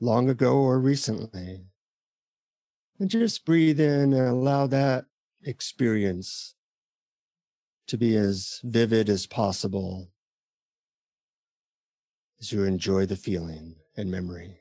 [0.00, 1.66] long ago or recently.
[2.98, 5.04] And just breathe in and allow that
[5.44, 6.54] experience
[7.88, 10.08] to be as vivid as possible
[12.40, 14.60] as you enjoy the feeling and memory.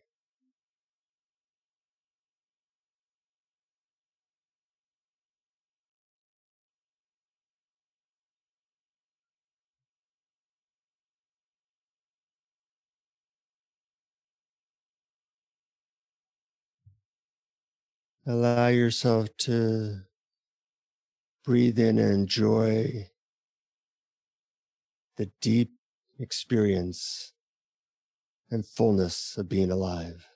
[18.27, 19.99] Allow yourself to
[21.43, 23.07] breathe in and enjoy
[25.17, 25.73] the deep
[26.17, 27.34] experience
[28.49, 30.27] and fullness of being alive.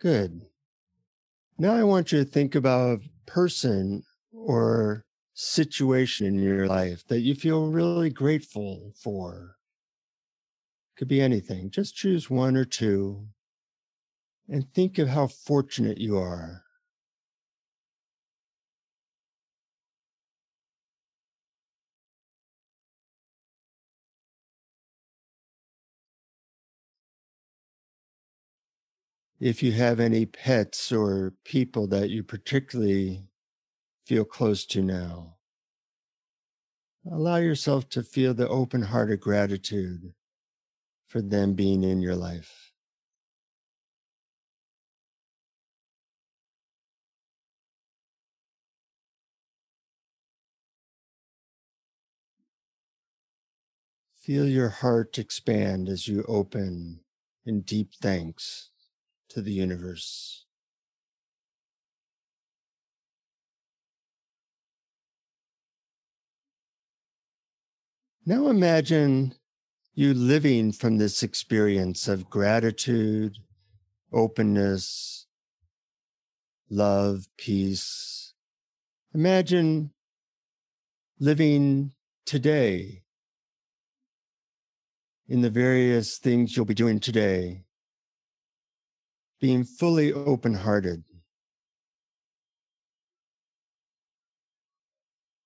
[0.00, 0.42] Good.
[1.58, 5.04] Now I want you to think about a person or
[5.34, 9.56] situation in your life that you feel really grateful for.
[10.96, 11.70] Could be anything.
[11.70, 13.28] Just choose one or two
[14.48, 16.62] and think of how fortunate you are.
[29.40, 33.28] If you have any pets or people that you particularly
[34.06, 35.36] feel close to now.
[37.10, 40.14] Allow yourself to feel the open hearted gratitude
[41.06, 42.72] for them being in your life.
[54.16, 57.00] Feel your heart expand as you open
[57.46, 58.70] in deep thanks
[59.38, 60.46] to the universe.
[68.26, 69.34] Now imagine
[69.94, 73.36] you living from this experience of gratitude,
[74.12, 75.28] openness,
[76.68, 78.34] love, peace.
[79.14, 79.92] Imagine
[81.20, 81.92] living
[82.26, 83.04] today
[85.28, 87.62] in the various things you'll be doing today,
[89.40, 91.04] being fully open hearted,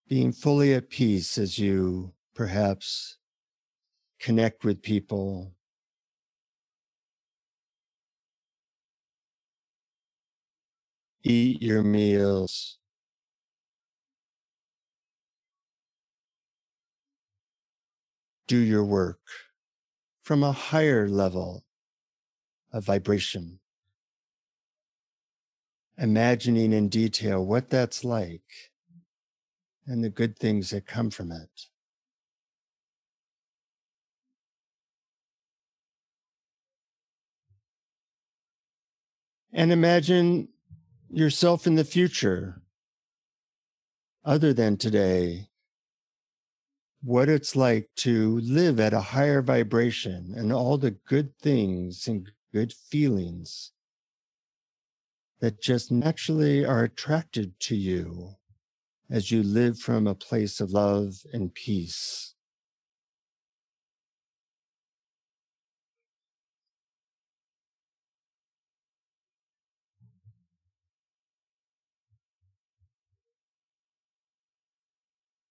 [0.09, 3.19] being fully at peace as you perhaps
[4.19, 5.53] connect with people.
[11.25, 12.79] Eat your meals.
[18.49, 19.21] Do your work
[20.23, 21.65] from a higher level
[22.73, 23.62] of vibration.
[26.03, 28.73] Imagining in detail what that's like
[29.87, 31.69] and the good things that come from it.
[39.53, 40.49] and imagine
[41.11, 42.63] yourself in the future,
[44.25, 45.49] other than today,
[47.03, 52.31] what it's like to live at a higher vibration and all the good things and
[52.53, 53.73] good feelings
[55.43, 58.37] that just naturally are attracted to you
[59.11, 62.35] as you live from a place of love and peace.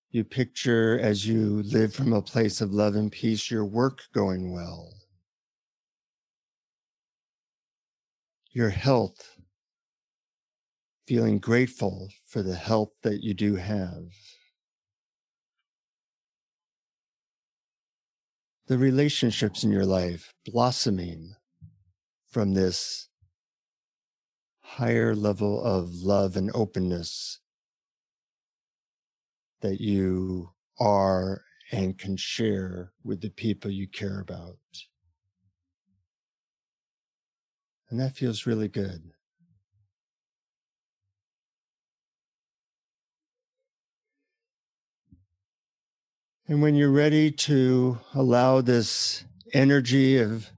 [0.10, 4.54] You picture as you live from a place of love and peace, your work going
[4.54, 4.94] well,
[8.54, 9.41] your health,
[11.12, 14.06] feeling grateful for the help that you do have.
[18.68, 21.34] The relationships in your life blossoming
[22.30, 23.10] from this
[24.62, 27.42] higher level of love and openness
[29.60, 31.42] that you are
[31.74, 34.60] and can share with the people you care about.
[37.90, 39.12] And that feels really good.
[46.52, 49.24] And when you're ready to allow this
[49.54, 50.50] energy of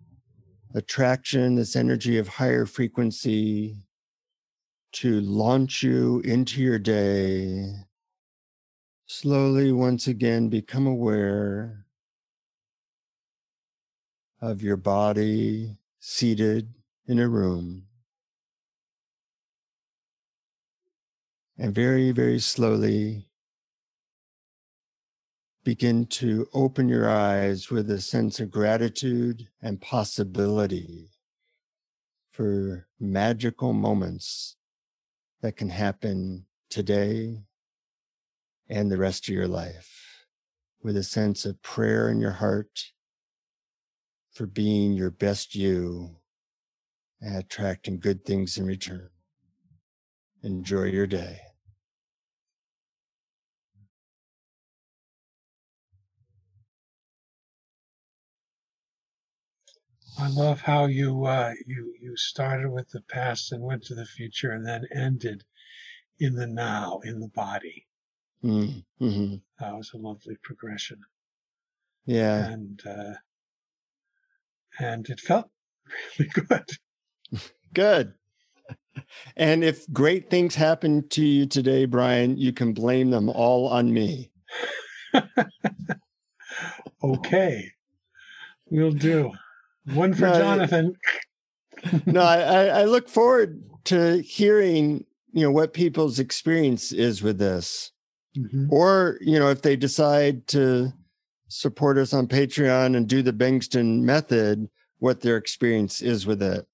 [0.73, 3.75] attraction, this energy of higher frequency
[4.93, 7.75] to launch you into your day,
[9.05, 11.85] slowly once again become aware
[14.41, 16.73] of your body seated
[17.05, 17.83] in a room.
[21.55, 23.27] And very, very slowly
[25.63, 31.09] begin to open your eyes with a sense of gratitude and possibility
[32.31, 34.57] for magical moments
[35.41, 37.43] that can happen today
[38.67, 40.25] and the rest of your life
[40.81, 42.91] with a sense of prayer in your heart
[44.33, 46.17] for being your best you
[47.21, 49.09] and attracting good things in return.
[50.43, 51.39] Enjoy your day.
[60.19, 64.05] I love how you uh, you you started with the past and went to the
[64.05, 65.43] future and then ended
[66.19, 67.87] in the now, in the body.
[68.43, 69.35] Mm-hmm.
[69.59, 70.99] That was a lovely progression.
[72.05, 72.45] Yeah.
[72.45, 73.13] And uh,
[74.79, 75.49] and it felt
[76.19, 76.69] really good.
[77.73, 78.13] Good.
[79.35, 83.91] And if great things happen to you today, Brian, you can blame them all on
[83.91, 84.31] me.
[87.03, 87.71] okay.
[88.69, 89.31] We'll do.
[89.93, 90.95] One for No, Jonathan.
[92.05, 97.91] no, I, I look forward to hearing, you know, what people's experience is with this.
[98.37, 98.67] Mhm.
[98.71, 100.93] Or, you know, if they decide to
[101.49, 104.69] support us on Patreon and do the Bengston method,
[104.99, 106.65] what their experience is with it.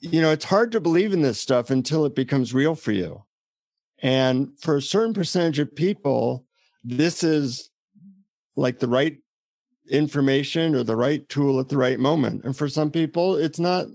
[0.00, 3.24] You know, it's hard to believe in this stuff until it becomes real for you.
[4.02, 6.46] And for a certain percentage of people,
[6.82, 7.68] this is
[8.56, 9.18] like the right
[9.90, 12.44] information or the right tool at the right moment.
[12.44, 13.86] And for some people, it's not,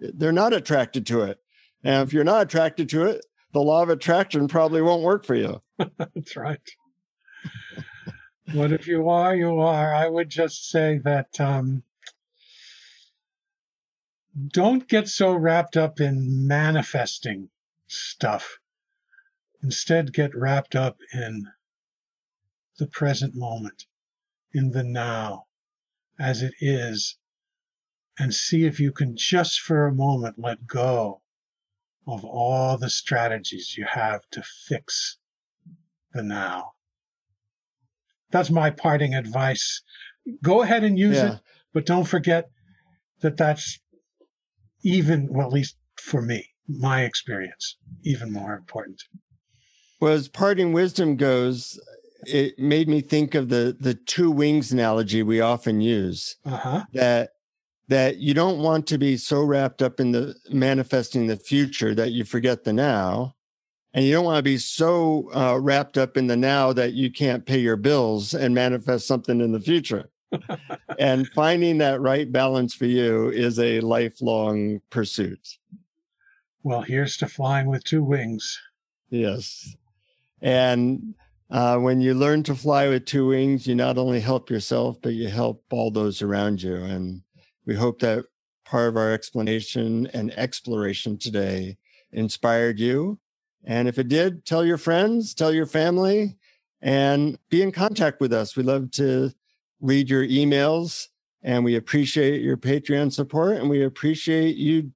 [0.00, 1.38] they're not attracted to it.
[1.82, 5.34] And if you're not attracted to it, the law of attraction probably won't work for
[5.34, 5.62] you.
[5.98, 6.58] That's right.
[8.52, 9.34] what if you are?
[9.34, 9.94] You are.
[9.94, 11.82] I would just say that um,
[14.48, 17.48] don't get so wrapped up in manifesting
[17.86, 18.58] stuff.
[19.62, 21.46] Instead, get wrapped up in
[22.78, 23.86] the present moment,
[24.54, 25.46] in the now,
[26.18, 27.18] as it is,
[28.18, 31.20] and see if you can just for a moment let go
[32.06, 35.18] of all the strategies you have to fix
[36.12, 36.72] the now.
[38.30, 39.82] That's my parting advice.
[40.42, 41.34] Go ahead and use Yeah.
[41.34, 41.40] it,
[41.72, 42.50] but don't forget
[43.20, 43.80] that that's
[44.82, 49.02] even, well, at least for me, my experience, even more important.
[50.00, 51.80] Well, as parting wisdom goes,
[52.26, 56.36] it made me think of the the two wings analogy we often use.
[56.44, 56.84] Uh huh.
[56.92, 57.30] That
[57.88, 62.12] that you don't want to be so wrapped up in the manifesting the future that
[62.12, 63.34] you forget the now,
[63.92, 67.10] and you don't want to be so uh, wrapped up in the now that you
[67.10, 70.10] can't pay your bills and manifest something in the future.
[70.98, 75.58] and finding that right balance for you is a lifelong pursuit.
[76.64, 78.60] Well, here's to flying with two wings.
[79.10, 79.76] Yes.
[80.40, 81.14] And
[81.54, 85.14] uh, when you learn to fly with two wings, you not only help yourself, but
[85.14, 86.74] you help all those around you.
[86.74, 87.22] And
[87.64, 88.24] we hope that
[88.64, 91.76] part of our explanation and exploration today
[92.10, 93.20] inspired you.
[93.62, 96.36] And if it did, tell your friends, tell your family,
[96.82, 98.56] and be in contact with us.
[98.56, 99.30] We love to
[99.80, 101.06] read your emails
[101.40, 104.90] and we appreciate your Patreon support and we appreciate you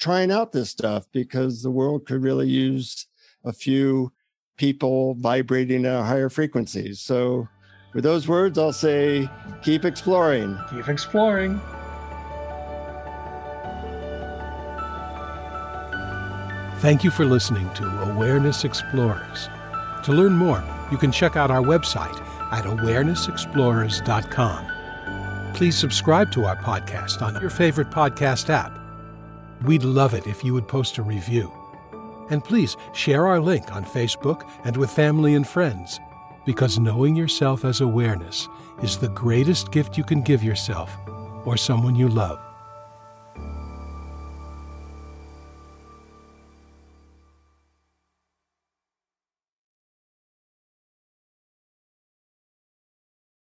[0.00, 3.06] trying out this stuff because the world could really use
[3.44, 4.10] a few
[4.60, 7.00] people vibrating at a higher frequencies.
[7.00, 7.48] So,
[7.94, 9.30] with those words, I'll say
[9.62, 10.58] keep exploring.
[10.70, 11.58] Keep exploring.
[16.80, 19.48] Thank you for listening to Awareness Explorers.
[20.04, 22.20] To learn more, you can check out our website
[22.52, 25.52] at awarenessexplorers.com.
[25.54, 28.78] Please subscribe to our podcast on your favorite podcast app.
[29.64, 31.59] We'd love it if you would post a review.
[32.30, 36.00] And please share our link on Facebook and with family and friends,
[36.44, 38.48] because knowing yourself as awareness
[38.82, 40.96] is the greatest gift you can give yourself
[41.44, 42.49] or someone you love.